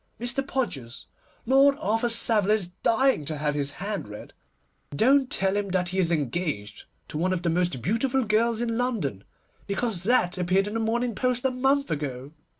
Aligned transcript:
Mr. 0.19 0.41
Podgers, 0.43 1.05
Lord 1.45 1.75
Arthur 1.79 2.09
Savile 2.09 2.53
is 2.53 2.69
dying 2.81 3.23
to 3.25 3.37
have 3.37 3.53
his 3.53 3.73
hand 3.73 4.07
read. 4.07 4.33
Don't 4.95 5.29
tell 5.29 5.55
him 5.55 5.69
that 5.69 5.89
he 5.89 5.99
is 5.99 6.11
engaged 6.11 6.85
to 7.09 7.19
one 7.19 7.31
of 7.31 7.43
the 7.43 7.51
most 7.51 7.83
beautiful 7.83 8.23
girls 8.23 8.61
in 8.61 8.79
London, 8.79 9.23
because 9.67 10.01
that 10.05 10.39
appeared 10.39 10.65
in 10.67 10.73
the 10.73 10.79
Morning 10.79 11.13
Post 11.13 11.45
a 11.45 11.51
month 11.51 11.91
ago. 11.91 12.31